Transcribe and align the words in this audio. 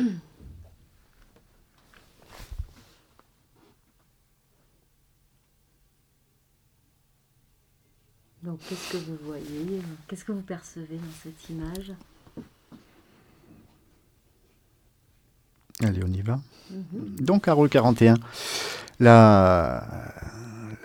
Donc, 8.42 8.58
qu'est-ce 8.68 8.92
que 8.92 8.96
vous 8.96 9.18
voyez 9.22 9.82
Qu'est-ce 10.08 10.24
que 10.24 10.32
vous 10.32 10.40
percevez 10.40 10.96
dans 10.96 11.12
cette 11.22 11.50
image 11.50 11.92
Allez, 15.82 16.00
on 16.04 16.12
y 16.12 16.22
va. 16.22 16.40
Mhm. 16.70 17.16
Donc, 17.20 17.48
à 17.48 17.52
rôle 17.52 17.68
41, 17.68 18.16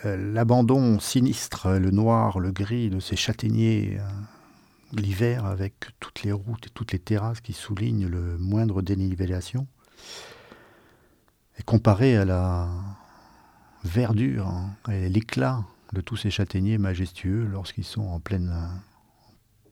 l'abandon 0.04 1.00
sinistre, 1.00 1.72
le 1.72 1.92
noir, 1.92 2.40
le 2.40 2.52
gris 2.52 2.90
de 2.90 3.00
ces 3.00 3.16
châtaigniers, 3.16 3.98
euh, 4.00 4.04
l'hiver 5.02 5.46
avec 5.46 5.74
toutes 6.00 6.24
les 6.24 6.32
routes 6.32 6.68
et 6.68 6.70
toutes 6.70 6.92
les 6.92 7.00
terrasses 7.00 7.42
qui 7.42 7.54
soulignent 7.54 8.08
le 8.08 8.38
moindre 8.38 8.82
dénivellation, 8.82 9.68
est 11.58 11.64
comparé 11.64 12.18
à 12.18 12.26
la 12.26 12.70
verdure 13.84 14.48
hein, 14.48 14.76
et 14.92 15.10
l'éclat 15.10 15.64
de 15.94 16.02
tous 16.02 16.18
ces 16.18 16.30
châtaigniers 16.30 16.78
majestueux 16.78 17.46
lorsqu'ils 17.46 17.86
sont 17.86 18.08
en 18.08 18.20
pleine, 18.20 18.70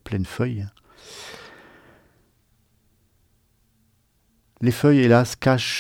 pleine 0.04 0.26
feuille. 0.26 0.66
Les 4.64 4.72
feuilles, 4.72 5.00
hélas, 5.00 5.36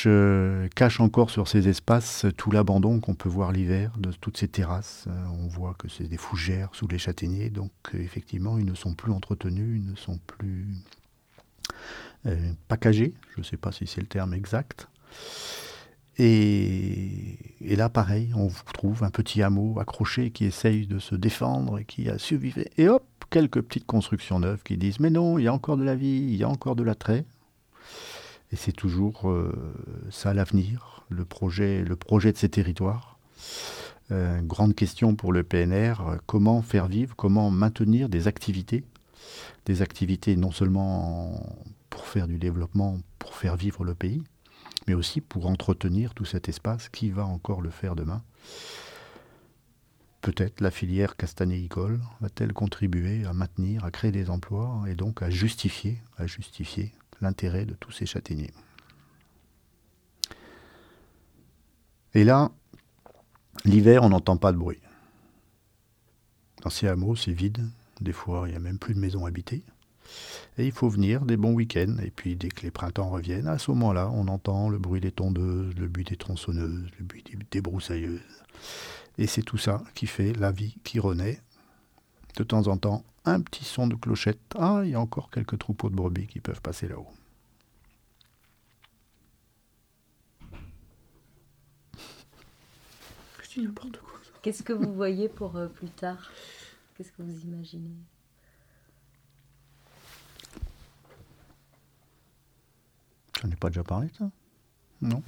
euh, 0.08 0.68
cachent, 0.76 1.00
encore 1.00 1.30
sur 1.30 1.48
ces 1.48 1.70
espaces 1.70 2.26
tout 2.36 2.52
l'abandon 2.52 3.00
qu'on 3.00 3.16
peut 3.16 3.30
voir 3.30 3.54
l'hiver 3.54 3.94
de 3.98 4.12
toutes 4.12 4.36
ces 4.36 4.50
terrasses. 4.50 5.06
Euh, 5.08 5.26
on 5.42 5.48
voit 5.48 5.74
que 5.80 5.88
c'est 5.88 6.04
des 6.04 6.18
fougères 6.18 6.68
sous 6.74 6.90
les 6.90 6.98
châtaigniers, 6.98 7.50
donc 7.50 7.72
euh, 7.96 8.00
effectivement, 8.00 8.58
ils 8.58 8.66
ne 8.66 8.76
sont 8.76 8.94
plus 8.94 9.14
entretenus, 9.14 9.82
ils 9.82 9.90
ne 9.90 9.96
sont 9.96 10.20
plus 10.28 10.68
packagés, 12.68 13.14
je 13.34 13.40
ne 13.40 13.46
sais 13.46 13.56
pas 13.56 13.72
si 13.72 13.88
c'est 13.88 14.02
le 14.02 14.08
terme 14.08 14.34
exact. 14.34 14.90
Et, 16.18 17.40
là, 17.62 17.88
pareil, 17.88 18.34
on 18.36 18.50
trouve 18.74 19.06
un 19.06 19.12
petit 19.12 19.44
hameau 19.44 19.80
accroché 19.80 20.32
qui 20.32 20.44
essaye 20.44 20.88
de 20.88 21.00
se 21.00 21.16
défendre 21.16 21.80
et 21.80 21.86
qui 21.86 22.10
a 22.10 22.18
survécu. 22.18 22.66
Et 22.78 22.90
hop, 22.90 23.06
quelques 23.30 23.62
petites 23.62 23.86
constructions 23.86 24.42
neuves 24.42 24.64
qui 24.64 24.76
disent 24.76 25.00
Mais 25.00 25.10
non, 25.10 25.40
il 25.40 25.44
y 25.44 25.48
a 25.48 25.54
encore 25.54 25.78
de 25.78 25.86
la 25.86 25.96
vie, 25.96 26.28
il 26.32 26.36
y 26.36 26.44
a 26.44 26.50
encore 26.50 26.76
de 26.76 26.84
l'attrait. 26.84 27.24
Et 28.54 28.56
c'est 28.56 28.72
toujours 28.72 29.32
euh, 29.32 29.52
ça 30.12 30.32
l'avenir, 30.36 31.06
le 31.10 31.26
projet, 31.26 31.84
de 31.84 32.38
ces 32.38 32.50
territoires. 32.50 33.18
Euh, 34.12 34.42
grande 34.42 34.76
question 34.76 35.16
pour 35.16 35.34
le 35.34 35.42
PNR 35.42 36.20
comment 36.28 36.62
faire 36.62 36.88
vivre, 36.88 37.16
comment 37.16 37.50
maintenir 37.50 38.10
des 38.10 38.28
activités 38.28 38.84
Des 39.66 39.82
activités 39.82 40.36
non 40.36 40.52
seulement 40.52 41.58
pour 41.90 42.06
faire 42.06 42.28
du 42.28 42.38
développement, 42.38 43.00
pour 43.18 43.34
faire 43.34 43.56
vivre 43.56 43.84
le 43.84 43.96
pays, 43.96 44.22
mais 44.88 44.94
aussi 44.94 45.20
pour 45.20 45.48
entretenir 45.48 46.14
tout 46.14 46.26
cet 46.26 46.48
espace. 46.48 46.90
Qui 46.90 47.10
va 47.10 47.26
encore 47.26 47.62
le 47.62 47.72
faire 47.72 47.96
demain 47.96 48.22
Peut-être 50.22 50.62
la 50.62 50.70
filière 50.70 51.16
castanéicole 51.16 52.00
va-t-elle 52.22 52.54
contribuer 52.54 53.26
à 53.26 53.34
maintenir, 53.34 53.84
à 53.84 53.90
créer 53.90 54.12
des 54.12 54.30
emplois 54.30 54.84
et 54.88 54.94
donc 54.94 55.24
à 55.24 55.32
justifier, 55.32 55.98
à 56.18 56.28
justifier 56.28 56.94
l'intérêt 57.24 57.66
de 57.66 57.74
tous 57.74 57.92
ces 57.92 58.06
châtaigniers. 58.06 58.54
Et 62.14 62.24
là, 62.24 62.52
l'hiver, 63.66 64.04
on 64.04 64.10
n'entend 64.10 64.38
pas 64.38 64.52
de 64.52 64.58
bruit. 64.58 64.80
Dans 66.62 66.70
ces 66.70 66.88
hameaux, 66.88 67.16
c'est 67.16 67.32
vide. 67.32 67.68
Des 68.02 68.14
fois, 68.14 68.44
il 68.48 68.52
n'y 68.52 68.58
a 68.58 68.60
même 68.60 68.78
plus 68.78 68.94
de 68.94 69.00
maisons 69.00 69.26
habitées. 69.26 69.64
Et 70.58 70.66
il 70.66 70.72
faut 70.72 70.90
venir 70.90 71.26
des 71.26 71.38
bons 71.38 71.54
week-ends. 71.54 71.98
Et 72.04 72.12
puis, 72.12 72.36
dès 72.36 72.50
que 72.50 72.62
les 72.62 72.72
printemps 72.72 73.10
reviennent, 73.10 73.48
à 73.48 73.58
ce 73.58 73.72
moment-là, 73.72 74.10
on 74.14 74.28
entend 74.28 74.70
le 74.70 74.78
bruit 74.78 75.02
des 75.02 75.12
tondeuses, 75.12 75.74
le 75.76 75.88
bruit 75.88 76.04
des 76.04 76.18
tronçonneuses, 76.18 76.90
le 77.00 77.06
bruit 77.06 77.24
des 77.50 77.62
broussailleuses. 77.62 78.22
Et 79.18 79.28
c'est 79.28 79.42
tout 79.42 79.58
ça 79.58 79.84
qui 79.96 80.08
fait 80.08 80.34
la 80.34 80.52
vie 80.52 80.78
qui 80.84 81.00
renaît. 81.00 81.42
De 82.36 82.44
temps 82.44 82.68
en 82.68 82.78
temps, 82.78 83.04
un 83.26 83.42
petit 83.42 83.64
son 83.64 83.88
de 83.88 83.96
clochette. 83.96 84.40
Ah, 84.58 84.82
il 84.84 84.92
y 84.92 84.96
a 84.96 85.00
encore 85.00 85.30
quelques 85.30 85.58
troupeaux 85.60 85.90
de 85.90 85.96
brebis 85.96 86.28
qui 86.28 86.40
peuvent 86.40 86.62
passer 86.62 86.88
là-haut. 86.88 87.08
Qu'est-ce 94.42 94.64
que 94.64 94.74
vous 94.74 94.94
voyez 94.94 95.30
pour 95.30 95.56
euh, 95.56 95.68
plus 95.68 95.90
tard? 95.90 96.32
Qu'est-ce 96.96 97.12
que 97.12 97.22
vous 97.22 97.40
imaginez? 97.42 97.96
J'en 103.42 103.50
ai 103.50 103.56
pas 103.56 103.70
déjà 103.70 103.84
parlé, 103.84 104.10
ça? 104.18 104.30
Non 105.02 105.22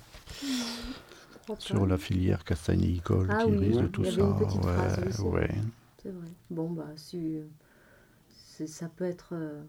Sur 1.59 1.85
la 1.85 1.97
filière 1.97 2.43
castagnicole 2.43 3.27
ah, 3.29 3.43
qui 3.43 3.51
oui, 3.51 3.77
de 3.77 3.87
tout 3.87 4.05
ça. 4.05 4.23
ouais, 4.23 5.21
ouais. 5.21 5.61
C'est 6.05 6.11
vrai. 6.11 6.27
Bon, 6.51 6.69
bah, 6.69 6.91
si, 6.97 7.39
ça 8.67 8.87
peut 8.89 9.05
être 9.05 9.33
euh, 9.33 9.63